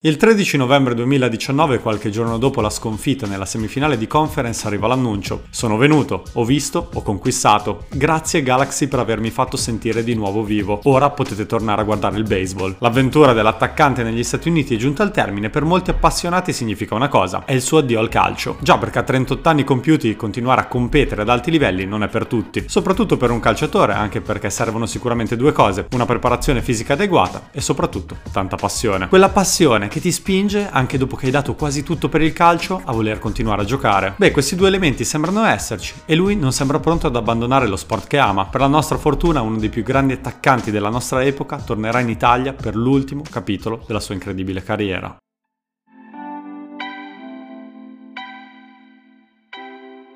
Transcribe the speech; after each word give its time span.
Il 0.00 0.16
13 0.16 0.58
novembre 0.58 0.94
2019, 0.94 1.80
qualche 1.80 2.10
giorno 2.10 2.38
dopo 2.38 2.60
la 2.60 2.70
sconfitta 2.70 3.26
nella 3.26 3.44
semifinale 3.44 3.98
di 3.98 4.06
conference, 4.06 4.64
arriva 4.64 4.86
l'annuncio. 4.86 5.46
Sono 5.50 5.76
venuto, 5.76 6.22
ho 6.34 6.44
visto, 6.44 6.90
ho 6.94 7.02
conquistato. 7.02 7.86
Grazie 7.90 8.44
Galaxy 8.44 8.86
per 8.86 9.00
avermi 9.00 9.30
fatto 9.30 9.56
sentire 9.56 10.04
di 10.04 10.14
nuovo 10.14 10.44
vivo. 10.44 10.78
Ora 10.84 11.10
potete 11.10 11.46
tornare 11.46 11.80
a 11.80 11.84
guardare 11.84 12.16
il 12.16 12.22
baseball. 12.22 12.76
L'avventura 12.78 13.32
dell'attaccante 13.32 14.04
negli 14.04 14.22
Stati 14.22 14.48
Uniti 14.48 14.76
è 14.76 14.78
giunta 14.78 15.02
al 15.02 15.10
termine, 15.10 15.50
per 15.50 15.64
molti 15.64 15.90
appassionati 15.90 16.52
significa 16.52 16.94
una 16.94 17.08
cosa, 17.08 17.42
è 17.44 17.52
il 17.52 17.60
suo 17.60 17.78
addio 17.78 17.98
al 17.98 18.08
calcio. 18.08 18.56
Già 18.60 18.78
perché 18.78 19.00
a 19.00 19.02
38 19.02 19.48
anni 19.48 19.64
compiuti 19.64 20.14
continuare 20.14 20.60
a 20.60 20.68
competere 20.68 21.22
ad 21.22 21.28
alti 21.28 21.50
livelli 21.50 21.86
non 21.86 22.04
è 22.04 22.08
per 22.08 22.26
tutti, 22.26 22.66
soprattutto 22.68 23.16
per 23.16 23.32
un 23.32 23.40
calciatore, 23.40 23.94
anche 23.94 24.20
perché 24.20 24.48
servono 24.48 24.86
sicuramente 24.86 25.36
due 25.36 25.50
cose, 25.50 25.88
una 25.90 26.06
preparazione 26.06 26.62
fisica 26.62 26.92
adeguata 26.92 27.48
e 27.50 27.60
soprattutto 27.60 28.18
tanta 28.30 28.54
passione. 28.54 29.08
Quella 29.08 29.30
passione 29.30 29.87
che 29.88 30.00
ti 30.00 30.12
spinge, 30.12 30.68
anche 30.70 30.98
dopo 30.98 31.16
che 31.16 31.26
hai 31.26 31.32
dato 31.32 31.54
quasi 31.54 31.82
tutto 31.82 32.08
per 32.08 32.22
il 32.22 32.32
calcio, 32.32 32.80
a 32.84 32.92
voler 32.92 33.18
continuare 33.18 33.62
a 33.62 33.64
giocare. 33.64 34.14
Beh, 34.16 34.30
questi 34.30 34.56
due 34.56 34.68
elementi 34.68 35.04
sembrano 35.04 35.44
esserci 35.44 35.94
e 36.04 36.14
lui 36.14 36.36
non 36.36 36.52
sembra 36.52 36.78
pronto 36.78 37.06
ad 37.06 37.16
abbandonare 37.16 37.66
lo 37.66 37.76
sport 37.76 38.06
che 38.06 38.18
ama. 38.18 38.46
Per 38.46 38.60
la 38.60 38.66
nostra 38.66 38.98
fortuna, 38.98 39.40
uno 39.40 39.58
dei 39.58 39.68
più 39.68 39.82
grandi 39.82 40.12
attaccanti 40.12 40.70
della 40.70 40.90
nostra 40.90 41.24
epoca 41.24 41.58
tornerà 41.58 42.00
in 42.00 42.08
Italia 42.08 42.52
per 42.52 42.76
l'ultimo 42.76 43.22
capitolo 43.28 43.82
della 43.86 44.00
sua 44.00 44.14
incredibile 44.14 44.62
carriera. 44.62 45.16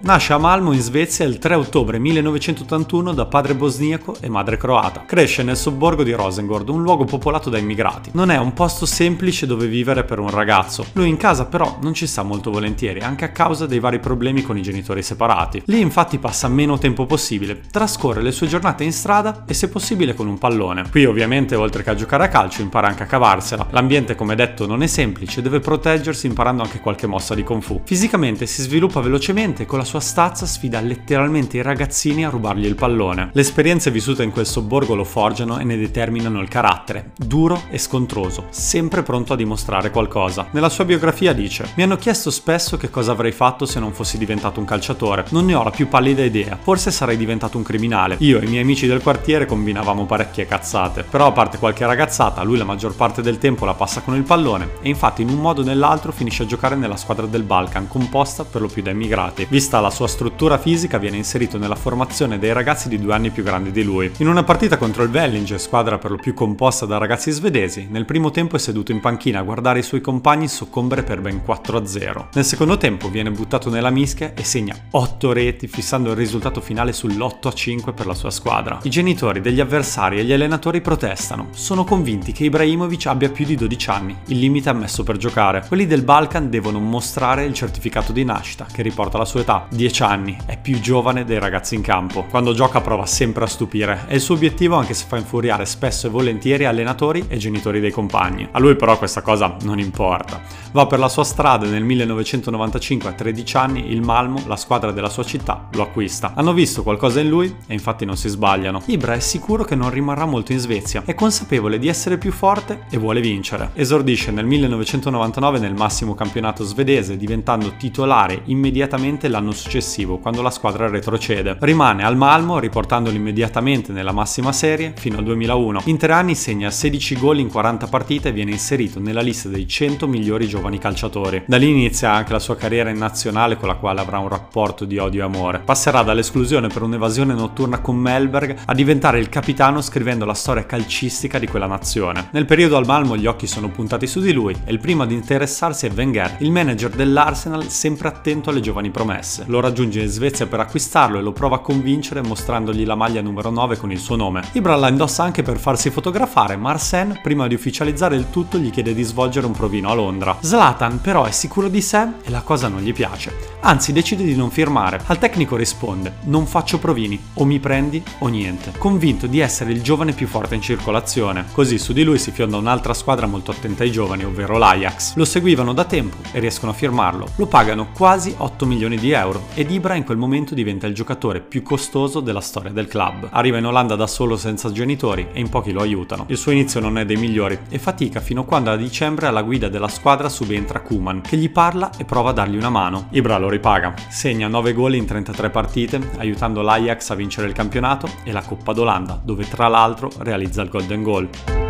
Nasce 0.05 0.33
a 0.33 0.38
Malmo 0.38 0.73
in 0.73 0.80
Svezia 0.80 1.24
il 1.24 1.38
3 1.38 1.55
ottobre 1.55 2.01
1981 2.01 3.12
da 3.12 3.27
padre 3.27 3.55
bosniaco 3.55 4.16
e 4.19 4.29
madre 4.29 4.56
croata. 4.56 5.05
Cresce 5.06 5.45
nel 5.45 5.56
sobborgo 5.56 6.02
di 6.02 6.10
Rosengård, 6.10 6.69
un 6.70 6.83
luogo 6.83 7.05
popolato 7.05 7.48
da 7.51 7.59
immigrati. 7.59 8.10
Non 8.15 8.33
è 8.33 8.37
un 8.37 8.52
posto 8.52 8.84
semplice 8.84 9.46
dove 9.46 9.69
vivere 9.69 10.02
per 10.02 10.19
un 10.19 10.29
ragazzo. 10.29 10.87
Lui 10.95 11.09
in 11.09 11.16
casa 11.16 11.46
però 11.46 11.79
non 11.83 11.95
ci 11.95 12.09
sta 12.09 12.24
molto 12.24 12.51
volentieri, 12.51 12.98
anche 12.98 13.27
a 13.27 13.30
causa 13.30 13.66
dei 13.66 13.79
vari 13.79 14.01
problemi 14.01 14.43
con 14.43 14.59
i 14.59 14.62
genitori 14.62 15.04
separati. 15.04 15.62
Lì 15.66 15.79
infatti 15.79 16.18
passa 16.18 16.49
meno 16.49 16.79
tempo 16.79 17.07
possibile, 17.07 17.60
trascorre 17.71 18.23
le 18.23 18.32
sue 18.32 18.49
giornate 18.49 18.82
in 18.82 18.93
strada 18.93 19.45
e 19.46 19.55
se 19.55 19.68
possibile 19.68 20.15
con 20.15 20.27
un 20.27 20.37
pallone. 20.37 20.90
Qui 20.90 21.05
ovviamente 21.05 21.55
oltre 21.55 21.84
che 21.84 21.90
a 21.90 21.95
giocare 21.95 22.24
a 22.24 22.29
calcio 22.29 22.60
impara 22.60 22.88
anche 22.88 23.05
a 23.05 23.07
cavarsela. 23.07 23.68
L'ambiente 23.71 24.16
come 24.16 24.34
detto 24.34 24.66
non 24.66 24.82
è 24.82 24.88
semplice, 24.88 25.43
deve 25.43 25.60
proteggersi 25.60 26.27
imparando 26.27 26.65
anche 26.65 26.80
qualche 26.80 27.07
mossa 27.07 27.37
di 27.37 27.45
kung 27.45 27.62
fu. 27.62 27.82
Fisicamente 27.84 28.46
si 28.46 28.62
sviluppa 28.62 29.01
velocemente 29.01 29.65
con 29.65 29.79
la 29.79 29.84
sua 29.84 29.91
stazza 30.01 30.46
sfida 30.46 30.80
letteralmente 30.80 31.57
i 31.57 31.62
ragazzini 31.62 32.24
a 32.24 32.30
rubargli 32.30 32.66
il 32.66 32.74
pallone. 32.74 33.30
Le 33.32 33.40
esperienze 33.40 33.90
vissute 33.90 34.23
in 34.23 34.30
quel 34.30 34.46
sobborgo 34.46 34.95
lo 34.95 35.04
forgiano 35.04 35.59
e 35.59 35.65
ne 35.65 35.76
determinano 35.76 36.40
il 36.40 36.49
carattere, 36.49 37.12
duro 37.16 37.62
e 37.71 37.79
scontroso, 37.79 38.46
sempre 38.51 39.02
pronto 39.02 39.32
a 39.32 39.37
dimostrare 39.37 39.90
qualcosa. 39.90 40.46
Nella 40.52 40.68
sua 40.68 40.84
biografia 40.84 41.32
dice: 41.32 41.71
Mi 41.76 41.82
hanno 41.82 41.96
chiesto 41.96 42.30
spesso 42.30 42.76
che 42.76 42.90
cosa 42.90 43.12
avrei 43.12 43.32
fatto 43.32 43.66
se 43.66 43.80
non 43.80 43.93
fossi 43.93 44.18
diventato 44.18 44.60
un 44.60 44.66
calciatore. 44.66 45.24
Non 45.30 45.46
ne 45.46 45.54
ho 45.54 45.62
la 45.62 45.71
più 45.71 45.88
pallida 45.88 46.23
idea. 46.23 46.59
Forse 46.60 46.90
sarei 46.90 47.16
diventato 47.16 47.56
un 47.56 47.62
criminale. 47.62 48.16
Io 48.21 48.40
e 48.40 48.45
i 48.45 48.49
miei 48.49 48.62
amici 48.62 48.87
del 48.87 49.02
quartiere 49.02 49.46
combinavamo 49.46 50.06
parecchie 50.06 50.46
cazzate. 50.46 51.04
Però 51.04 51.27
a 51.27 51.32
parte 51.32 51.59
qualche 51.59 51.87
ragazzata, 51.87 52.43
lui 52.43 52.56
la 52.56 52.65
maggior 52.65 52.95
parte 52.95 53.23
del 53.23 53.38
tempo 53.38 53.65
la 53.65 53.74
passa 53.74 54.01
con 54.01 54.15
il 54.15 54.23
pallone 54.23 54.71
e 54.80 54.88
infatti 54.88 55.23
in 55.23 55.29
un 55.29 55.38
modo 55.38 55.60
o 55.62 55.65
nell'altro 55.65 56.12
finisce 56.12 56.45
a 56.45 56.46
giocare 56.46 56.77
nella 56.77 56.96
squadra 56.96 57.27
del 57.27 57.43
Balkan, 57.43 57.88
composta 57.88 58.45
per 58.45 58.60
lo 58.60 58.68
più 58.68 58.82
da 58.82 58.90
immigrati. 58.90 59.46
Vista 59.49 59.80
la 59.83 59.91
sua 59.91 60.07
struttura 60.07 60.57
fisica 60.57 60.97
viene 60.97 61.16
inserito 61.16 61.59
nella 61.59 61.75
formazione 61.75 62.38
dei 62.38 62.52
ragazzi 62.52 62.88
di 62.88 62.99
due 62.99 63.13
anni 63.13 63.30
più 63.30 63.43
grandi 63.43 63.73
di 63.73 63.83
lui. 63.83 64.11
In 64.19 64.28
una 64.28 64.44
partita 64.44 64.78
contro 64.78 65.03
il 65.03 65.11
Vellinge, 65.11 65.59
squadra 65.59 65.99
per 65.99 66.12
lo 66.12 66.16
più 66.16 66.33
composta 66.33 66.87
da 66.87 66.99
ragazzi 66.99 67.31
svedesi, 67.31 67.89
nel 67.91 68.05
primo 68.05 68.31
tempo 68.31 68.56
è 68.56 68.59
seduto 68.59 68.93
in 68.93 69.00
panchina 69.00 69.41
a 69.41 69.43
guardare 69.43 69.81
i 69.81 69.83
suoi 69.83 70.00
compagni 70.00 70.49
soccombere 70.49 71.03
per 71.03 71.21
ben 71.21 71.43
4-0. 71.44 72.27
Nel 72.33 72.44
secondo 72.44 72.77
tempo 72.77 73.11
viene 73.11 73.31
buttato 73.31 73.69
nella 73.69 73.91
mischia 73.91 74.33
e 74.34 74.44
segna 74.44 74.75
8 74.91 75.33
reti 75.33 75.66
fissando 75.66 76.11
il 76.11 76.17
risultato 76.17 76.61
finale 76.61 76.93
sull'8-5 76.93 77.93
per 77.93 78.06
la 78.06 78.15
sua 78.15 78.31
squadra. 78.31 78.79
I 78.83 78.89
genitori 78.91 79.41
degli 79.41 79.61
avversari 79.61 80.19
e 80.19 80.25
gli 80.25 80.33
allenatori 80.33 80.81
protestano, 80.81 81.49
sono 81.51 81.85
convinti 81.85 82.33
che 82.33 82.45
Ibrahimovic 82.45 83.06
abbia 83.06 83.31
più 83.31 83.45
di 83.45 83.56
12 83.56 83.91
anni, 83.91 84.17
il 84.27 84.39
limite 84.39 84.69
ammesso 84.69 85.03
per 85.03 85.17
giocare. 85.17 85.65
Quelli 85.67 85.87
del 85.87 86.03
Balkan 86.03 86.49
devono 86.49 86.79
mostrare 86.79 87.45
il 87.45 87.53
certificato 87.53 88.12
di 88.12 88.25
nascita 88.25 88.67
che 88.73 88.83
riporta 88.83 89.19
la 89.19 89.25
sua 89.25 89.41
età, 89.41 89.62
10 89.71 90.03
anni 90.03 90.11
anni, 90.12 90.37
è 90.45 90.59
più 90.59 90.78
giovane 90.81 91.25
dei 91.25 91.39
ragazzi 91.39 91.75
in 91.75 91.83
campo. 91.83 92.25
Quando 92.25 92.53
gioca 92.53 92.81
prova 92.81 93.06
sempre 93.06 93.45
a 93.45 93.47
stupire. 93.47 94.05
È 94.06 94.15
il 94.15 94.21
suo 94.21 94.34
obiettivo 94.34 94.77
anche 94.77 94.95
se 94.95 95.06
fa 95.09 95.17
infuriare 95.17 95.65
spesso 95.67 96.06
e 96.06 96.11
volentieri 96.11 96.65
allenatori 96.65 97.25
e 97.28 97.37
genitori 97.39 97.81
dei 97.81 97.91
compagni. 97.91 98.49
A 98.50 98.59
lui 98.59 98.77
però 98.77 98.99
questa 98.99 99.23
cosa 99.23 99.56
non 99.62 99.78
importa. 99.78 100.41
Va 100.73 100.87
per 100.87 100.99
la 100.99 101.09
sua 101.09 101.25
strada 101.25 101.67
e 101.67 101.71
nel 101.71 101.84
1995 101.84 103.09
a 103.09 103.12
13 103.12 103.56
anni 103.56 103.91
il 103.93 104.03
Malmo, 104.03 104.43
la 104.47 104.56
squadra 104.56 104.93
della 104.93 105.09
sua 105.09 105.25
città, 105.25 105.69
lo 105.73 105.83
acquista. 105.83 106.33
Hanno 106.34 106.53
visto 106.53 106.83
qualcosa 106.83 107.21
in 107.21 107.29
lui 107.29 107.55
e 107.67 107.73
infatti 107.73 108.05
non 108.05 108.17
si 108.17 108.29
sbagliano. 108.29 108.83
Ibra 108.87 109.15
è 109.15 109.21
sicuro 109.21 109.65
che 109.65 109.75
non 109.75 109.91
rimarrà 109.91 110.25
molto 110.25 110.53
in 110.53 110.59
Svezia, 110.59 111.03
è 111.05 111.15
consapevole 111.15 111.79
di 111.79 111.89
essere 111.89 112.19
più 112.19 112.33
forte 112.33 112.84
e 112.91 112.99
vuole 112.99 113.21
vincere. 113.21 113.71
Esordisce 113.75 114.31
nel 114.31 114.47
1999 114.47 115.59
nel 115.59 115.75
massimo 115.75 116.15
campionato 116.15 116.65
svedese 116.65 117.17
diventando 117.17 117.75
titolare 117.77 118.43
immediatamente 118.47 119.29
l'anno 119.29 119.52
successivo 119.55 119.81
successivo, 119.83 120.19
quando 120.19 120.43
la 120.43 120.51
squadra 120.51 120.89
retrocede. 120.89 121.57
Rimane 121.61 122.05
al 122.05 122.17
Malmo, 122.17 122.59
riportandolo 122.59 123.17
immediatamente 123.17 123.93
nella 123.93 124.13
massima 124.13 124.53
serie 124.53 124.93
fino 124.97 125.19
al 125.19 125.25
2001. 125.25 125.83
In 125.87 125.99
tre 125.99 126.13
anni 126.13 126.35
segna 126.35 126.71
16 126.71 127.19
gol 127.19 127.39
in 127.39 127.49
40 127.49 127.87
partite 127.87 128.29
e 128.29 128.33
viene 128.33 128.53
inserito 128.53 129.01
nella 129.01 129.21
lista 129.21 129.49
dei 129.49 129.67
100 129.67 130.07
migliori 130.07 130.47
giovani 130.47 130.79
calciatori. 130.79 131.45
Da 131.47 131.57
lì 131.57 131.69
inizia 131.69 132.12
anche 132.12 132.33
la 132.33 132.39
sua 132.39 132.57
carriera 132.57 132.91
in 132.91 132.99
nazionale 132.99 133.57
con 133.57 133.69
la 133.69 133.75
quale 133.75 134.01
avrà 134.01 134.19
un 134.19 134.29
rapporto 134.29 134.85
di 134.85 134.99
odio 134.99 135.23
e 135.23 135.25
amore. 135.25 135.61
Passerà 135.61 136.03
dall'esclusione 136.03 136.69
per 136.69 136.83
un'evasione 136.83 137.35
notturna 137.35 137.81
con 137.81 137.97
Melberg 137.97 138.57
a 138.65 138.75
diventare 138.75 139.19
il 139.19 139.29
capitano 139.29 139.81
scrivendo 139.81 140.25
la 140.25 140.35
storia 140.35 140.67
calcistica 140.67 141.39
di 141.39 141.47
quella 141.47 141.67
nazione. 141.67 142.29
Nel 142.33 142.47
periodo 142.47 142.77
al 142.77 142.87
Malmo 142.87 143.17
gli 143.17 143.27
occhi 143.27 143.47
sono 143.47 143.69
puntati 143.69 144.07
su 144.07 144.21
di 144.21 144.33
lui 144.33 144.55
e 144.65 144.73
il 144.73 144.79
primo 144.79 145.03
ad 145.03 145.11
interessarsi 145.11 145.87
è 145.87 145.91
Wenger, 145.93 146.37
il 146.39 146.51
manager 146.51 146.91
dell'Arsenal 146.91 147.69
sempre 147.69 148.09
attento 148.09 148.51
alle 148.51 148.61
giovani 148.61 148.91
promesse. 148.91 149.42
Lo 149.47 149.61
raggiunge 149.61 150.01
in 150.01 150.09
Svezia 150.09 150.47
per 150.47 150.61
acquistarlo 150.61 151.19
e 151.19 151.23
lo 151.23 151.33
prova 151.33 151.57
a 151.57 151.61
convincere 151.61 152.23
mostrandogli 152.23 152.85
la 152.85 152.95
maglia 152.95 153.21
numero 153.21 153.51
9 153.51 153.77
con 153.77 153.91
il 153.91 153.99
suo 153.99 154.17
nome. 154.17 154.43
Ibra 154.53 154.77
la 154.77 154.89
indossa 154.89 155.23
anche 155.23 155.43
per 155.43 155.59
farsi 155.59 155.91
fotografare, 155.91 156.57
ma 156.57 156.71
Arsène, 156.71 157.21
prima 157.23 157.47
di 157.47 157.55
ufficializzare 157.55 158.17
il 158.17 158.31
tutto, 158.31 158.59
gli 158.59 158.71
chiede 158.71 158.95
di 158.95 159.03
svolgere 159.03 159.47
un 159.47 159.53
provino 159.53 159.91
a 159.91 159.95
Londra. 159.95 160.37
Zlatan 160.41 161.01
però 161.01 161.25
è 161.25 161.31
sicuro 161.31 161.69
di 161.69 161.81
sé 161.81 162.07
e 162.23 162.31
la 162.31 162.43
cosa 162.43 162.69
non 162.69 162.81
gli 162.81 162.93
piace. 162.93 163.51
Anzi, 163.61 163.93
decide 163.93 164.25
di 164.25 164.35
non 164.35 164.51
firmare. 164.51 165.01
Al 165.07 165.19
tecnico 165.19 165.57
risponde: 165.57 166.15
Non 166.25 166.47
faccio 166.47 166.79
provini, 166.79 167.21
o 167.35 167.45
mi 167.45 167.59
prendi 167.59 168.03
o 168.19 168.29
niente. 168.29 168.73
Convinto 168.77 169.27
di 169.27 169.39
essere 169.41 169.73
il 169.73 169.83
giovane 169.83 170.13
più 170.13 170.27
forte 170.27 170.55
in 170.55 170.63
circolazione. 170.63 171.47
Così 171.53 171.79
su 171.79 171.93
di 171.93 172.03
lui 172.03 172.19
si 172.19 172.31
fionda 172.31 172.57
un'altra 172.57 172.95
squadra 172.95 173.27
molto 173.27 173.51
attenta 173.51 173.83
ai 173.83 173.93
giovani, 173.93 174.25
ovvero 174.25 174.59
l'Ajax. 174.59 175.15
Lo 175.15 175.25
seguivano 175.25 175.73
da 175.73 175.85
tempo 175.85 176.17
e 176.33 176.41
riescono 176.41 176.73
a 176.73 176.75
firmarlo. 176.75 177.29
Lo 177.37 177.47
pagano 177.47 177.89
quasi 177.95 178.35
8 178.37 178.67
milioni 178.67 178.97
di 178.97 179.11
euro 179.13 179.31
ed 179.54 179.70
Ibra 179.70 179.94
in 179.94 180.04
quel 180.04 180.16
momento 180.16 180.54
diventa 180.54 180.87
il 180.87 180.94
giocatore 180.94 181.41
più 181.41 181.62
costoso 181.62 182.20
della 182.20 182.41
storia 182.41 182.70
del 182.70 182.88
club. 182.88 183.28
Arriva 183.31 183.59
in 183.59 183.66
Olanda 183.66 183.97
da 183.97 184.06
solo 184.06 184.37
senza 184.37 184.70
genitori 184.72 185.28
e 185.32 185.41
in 185.41 185.48
pochi 185.48 185.72
lo 185.72 185.81
aiutano. 185.81 186.25
Il 186.28 186.37
suo 186.37 186.53
inizio 186.53 186.81
non 186.81 186.98
è 186.98 187.04
dei 187.04 187.16
migliori 187.16 187.59
e 187.69 187.78
fatica 187.78 188.20
fino 188.20 188.43
a 188.43 188.44
quando 188.44 188.70
a 188.70 188.76
dicembre 188.76 189.26
alla 189.26 189.43
guida 189.43 189.69
della 189.69 189.88
squadra 189.88 190.28
subentra 190.28 190.81
Kuman, 190.81 191.20
che 191.22 191.37
gli 191.37 191.50
parla 191.50 191.91
e 191.97 192.04
prova 192.04 192.31
a 192.31 192.34
dargli 192.34 192.56
una 192.56 192.70
mano. 192.70 193.09
Ibra 193.10 193.38
lo 193.38 193.48
ripaga, 193.48 193.94
segna 194.09 194.48
9 194.48 194.72
gol 194.72 194.94
in 194.94 195.06
33 195.06 195.50
partite, 195.50 196.00
aiutando 196.19 196.62
l'Ajax 196.62 197.10
a 197.10 197.14
vincere 197.14 197.47
il 197.47 197.53
campionato 197.53 198.09
e 198.25 198.32
la 198.32 198.43
Coppa 198.43 198.72
d'Olanda, 198.72 199.20
dove 199.22 199.49
tra 199.49 199.69
l'altro 199.69 200.10
realizza 200.19 200.62
il 200.62 200.69
Golden 200.69 201.03
Goal. 201.03 201.62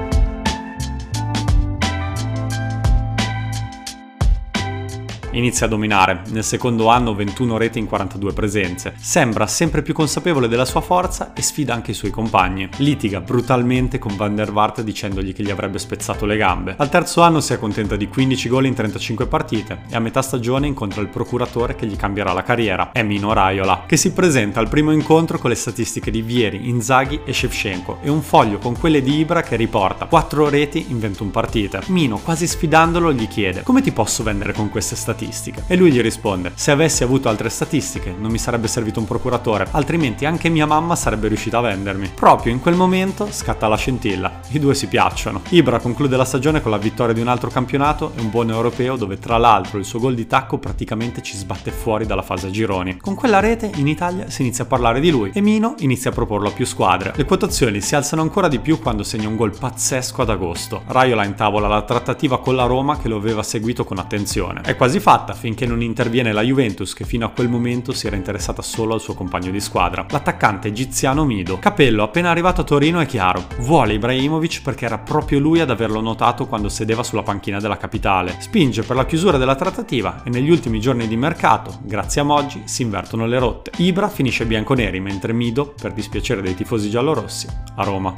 Inizia 5.35 5.65
a 5.65 5.69
dominare, 5.71 6.21
nel 6.29 6.45
secondo 6.45 6.89
anno 6.89 7.15
21 7.15 7.57
reti 7.57 7.79
in 7.79 7.87
42 7.87 8.35
presenze. 8.35 8.93
Sembra 8.99 9.47
sempre 9.47 9.81
più 9.81 9.95
consapevole 9.95 10.47
della 10.47 10.67
sua 10.67 10.83
forza 10.83 11.33
e 11.33 11.41
sfida 11.41 11.73
anche 11.73 11.93
i 11.93 11.95
suoi 11.95 12.11
compagni. 12.11 12.69
Litiga 12.77 13.23
brutalmente 13.23 13.99
con 13.99 14.15
Van 14.15 14.35
der 14.35 14.53
Vaart 14.53 14.83
dicendogli 14.83 15.33
che 15.33 15.43
gli 15.43 15.51
avrebbe 15.51 15.79
spezzato 15.79 16.27
le 16.27 16.37
gambe. 16.37 16.75
Al 16.77 16.91
terzo 16.91 17.23
anno 17.23 17.41
si 17.41 17.55
accontenta 17.55 17.97
di 17.97 18.09
15 18.09 18.49
gol 18.51 18.67
in 18.67 18.75
35 18.75 19.27
partite 19.27 19.85
e 19.89 19.97
a 19.97 20.01
metà 20.01 20.21
stagione 20.21 20.67
incontra 20.67 21.01
il 21.01 21.09
procuratore 21.09 21.77
che 21.77 21.87
gli 21.87 21.97
cambierà 21.97 22.35
la 22.35 22.43
carriera, 22.43 22.91
Emino 22.93 23.33
Raiola, 23.33 23.85
che 23.87 23.97
si 23.97 24.13
presenta 24.13 24.61
al 24.61 24.69
primo 24.69 24.93
incontro 24.93 25.39
con 25.39 25.49
le 25.49 25.57
statistiche 25.57 26.11
di 26.11 26.21
Vieri, 26.21 26.69
Inzaghi 26.69 27.21
e 27.25 27.33
Shevchenko 27.33 28.01
e 28.03 28.11
un 28.11 28.21
foglio 28.21 28.59
con 28.59 28.79
quelle 28.79 29.01
di 29.01 29.17
Ibra 29.17 29.41
che 29.41 29.57
riporta 29.57 30.05
4 30.05 30.51
reti 30.51 30.87
in 30.89 31.01
21 31.01 31.31
partite. 31.31 31.81
Mino, 31.87 32.19
quasi 32.19 32.47
sfidandolo, 32.47 33.15
gli 33.15 33.29
chiede 33.29 33.63
come 33.63 33.81
ti 33.81 33.93
posso 33.93 34.23
vendere 34.23 34.53
con 34.53 34.69
queste 34.69 34.95
statistiche? 34.95 35.21
Statistiche. 35.23 35.65
E 35.67 35.77
lui 35.77 35.93
gli 35.93 36.01
risponde, 36.01 36.53
se 36.55 36.71
avessi 36.71 37.03
avuto 37.03 37.29
altre 37.29 37.49
statistiche 37.49 38.15
non 38.17 38.31
mi 38.31 38.39
sarebbe 38.39 38.69
servito 38.69 38.99
un 38.99 39.07
procuratore, 39.07 39.69
altrimenti 39.71 40.27
anche 40.27 40.49
mia 40.49 40.67
mamma 40.67 40.97
sarebbe 40.97 41.29
riuscita 41.29 41.59
a 41.59 41.63
vendermi. 41.63 42.11
Proprio 42.15 42.53
in 42.53 42.61
quel 42.61 42.75
momento 42.75 43.29
scatta 43.31 43.69
la 43.69 43.77
scintilla, 43.77 44.41
i 44.51 44.59
due 44.59 44.75
si 44.75 44.89
piacciono. 44.89 45.43
Ibra 45.51 45.79
conclude 45.79 46.17
la 46.17 46.25
stagione 46.25 46.61
con 46.61 46.71
la 46.71 46.79
vittoria 46.79 47.15
di 47.15 47.21
un 47.21 47.29
altro 47.29 47.51
campionato 47.51 48.13
e 48.17 48.21
un 48.21 48.31
buon 48.31 48.51
europeo 48.51 48.97
dove 48.97 49.19
tra 49.19 49.37
l'altro 49.37 49.79
il 49.79 49.85
suo 49.85 50.01
gol 50.01 50.15
di 50.15 50.27
tacco 50.27 50.59
praticamente 50.59 51.23
ci 51.23 51.37
sbatte 51.37 51.71
fuori 51.71 52.07
dalla 52.07 52.23
fase 52.23 52.49
a 52.49 52.51
gironi. 52.51 52.99
Con 52.99 53.15
quella 53.15 53.41
rete 53.41 53.71
in 53.77 53.87
Italia 53.87 54.29
si 54.31 54.43
inizia 54.43 54.65
a 54.65 54.67
parlare 54.67 55.01
di 55.01 55.11
lui 55.11 55.31
e 55.33 55.41
Mino 55.41 55.75
inizia 55.79 56.11
a 56.11 56.13
proporlo 56.13 56.49
a 56.49 56.53
più 56.53 56.67
squadre. 56.67 57.13
Le 57.15 57.25
quotazioni 57.25 57.81
si 57.81 57.95
alzano 57.95 58.23
ancora 58.23 58.49
di 58.49 58.59
più 58.59 58.79
quando 58.79 59.03
segna 59.03 59.29
un 59.29 59.37
gol 59.37 59.57
pazzesco 59.57 60.23
ad 60.23 60.31
agosto. 60.31 60.83
Raiola 60.87 61.25
intavola 61.25 61.69
la 61.69 61.83
trattativa 61.83 62.41
con 62.41 62.55
la 62.55 62.65
Roma 62.65 62.99
che 62.99 63.09
lo 63.09 63.17
aveva 63.17 63.43
seguito 63.43 63.85
con 63.85 63.99
attenzione. 63.99 64.63
È 64.63 64.77
quasi 64.77 65.01
fatta 65.13 65.35
finché 65.35 65.67
non 65.67 65.83
interviene 65.83 66.33
la 66.33 66.41
Juventus 66.41 66.95
che 66.95 67.05
fino 67.05 67.27
a 67.27 67.29
quel 67.29 67.51
momento 67.51 67.93
si 67.93 68.07
era 68.07 68.17
interessata 68.17 68.63
solo 68.63 68.95
al 68.95 69.01
suo 69.03 69.13
compagno 69.13 69.51
di 69.51 69.61
squadra, 69.61 70.07
l'attaccante 70.09 70.69
egiziano 70.69 71.27
Mido. 71.27 71.59
Capello, 71.59 72.03
appena 72.03 72.31
arrivato 72.31 72.63
a 72.63 72.65
Torino 72.65 72.99
è 72.99 73.05
chiaro, 73.05 73.45
vuole 73.59 73.93
Ibrahimovic 73.93 74.63
perché 74.63 74.87
era 74.87 74.97
proprio 74.97 75.39
lui 75.39 75.61
ad 75.61 75.69
averlo 75.69 76.01
notato 76.01 76.47
quando 76.47 76.71
sedeva 76.71 77.03
sulla 77.03 77.23
panchina 77.23 77.61
della 77.61 77.77
capitale. 77.77 78.37
Spinge 78.39 78.85
per 78.85 78.97
la 78.97 79.05
chiusura 79.05 79.37
della 79.37 79.55
trattativa 79.55 80.23
e 80.25 80.31
negli 80.31 80.49
ultimi 80.49 80.81
giorni 80.81 81.07
di 81.07 81.17
mercato, 81.19 81.81
grazie 81.83 82.23
a 82.23 82.25
Moggi, 82.25 82.63
si 82.65 82.81
invertono 82.81 83.27
le 83.27 83.39
rotte. 83.39 83.71
Ibra 83.83 84.09
finisce 84.09 84.47
bianconeri 84.47 84.99
mentre 84.99 85.35
Mido, 85.35 85.75
per 85.79 85.93
dispiacere 85.93 86.41
dei 86.41 86.55
tifosi 86.55 86.89
giallorossi, 86.89 87.49
a 87.77 87.85
Roma. 87.85 88.15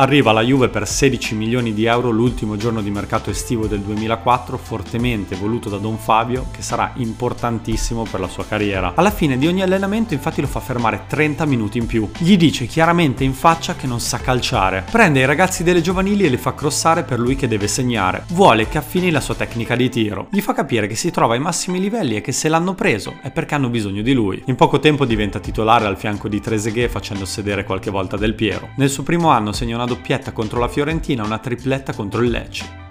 Arriva 0.00 0.30
la 0.30 0.42
Juve 0.42 0.68
per 0.68 0.86
16 0.86 1.34
milioni 1.34 1.74
di 1.74 1.86
euro 1.86 2.10
l'ultimo 2.10 2.56
giorno 2.56 2.80
di 2.82 2.88
mercato 2.88 3.30
estivo 3.30 3.66
del 3.66 3.80
2004, 3.80 4.56
fortemente 4.56 5.34
voluto 5.34 5.68
da 5.68 5.78
Don 5.78 5.98
Fabio, 5.98 6.46
che 6.52 6.62
sarà 6.62 6.92
importantissimo 6.94 8.04
per 8.08 8.20
la 8.20 8.28
sua 8.28 8.46
carriera. 8.46 8.92
Alla 8.94 9.10
fine 9.10 9.36
di 9.38 9.48
ogni 9.48 9.60
allenamento 9.60 10.14
infatti 10.14 10.40
lo 10.40 10.46
fa 10.46 10.60
fermare 10.60 11.06
30 11.08 11.44
minuti 11.46 11.78
in 11.78 11.86
più. 11.86 12.08
Gli 12.16 12.36
dice 12.36 12.66
chiaramente 12.66 13.24
in 13.24 13.32
faccia 13.32 13.74
che 13.74 13.88
non 13.88 13.98
sa 13.98 14.18
calciare. 14.18 14.84
Prende 14.88 15.18
i 15.18 15.24
ragazzi 15.24 15.64
delle 15.64 15.80
giovanili 15.80 16.26
e 16.26 16.28
li 16.28 16.36
fa 16.36 16.54
crossare 16.54 17.02
per 17.02 17.18
lui 17.18 17.34
che 17.34 17.48
deve 17.48 17.66
segnare. 17.66 18.22
Vuole 18.28 18.68
che 18.68 18.78
affini 18.78 19.10
la 19.10 19.20
sua 19.20 19.34
tecnica 19.34 19.74
di 19.74 19.88
tiro. 19.88 20.28
Gli 20.30 20.40
fa 20.40 20.52
capire 20.52 20.86
che 20.86 20.94
si 20.94 21.10
trova 21.10 21.34
ai 21.34 21.40
massimi 21.40 21.80
livelli 21.80 22.14
e 22.14 22.20
che 22.20 22.30
se 22.30 22.48
l'hanno 22.48 22.74
preso 22.74 23.16
è 23.20 23.32
perché 23.32 23.56
hanno 23.56 23.68
bisogno 23.68 24.02
di 24.02 24.12
lui. 24.12 24.40
In 24.46 24.54
poco 24.54 24.78
tempo 24.78 25.04
diventa 25.04 25.40
titolare 25.40 25.86
al 25.86 25.98
fianco 25.98 26.28
di 26.28 26.40
Trezeguet 26.40 26.88
facendo 26.88 27.24
sedere 27.24 27.64
qualche 27.64 27.90
volta 27.90 28.16
Del 28.16 28.34
Piero. 28.34 28.68
Nel 28.76 28.90
suo 28.90 29.02
primo 29.02 29.30
anno 29.30 29.50
segna 29.50 29.74
una 29.74 29.86
doppietta 29.88 30.30
contro 30.32 30.60
la 30.60 30.68
Fiorentina 30.68 31.24
una 31.24 31.38
tripletta 31.38 31.92
contro 31.92 32.22
il 32.22 32.30
Lecce. 32.30 32.87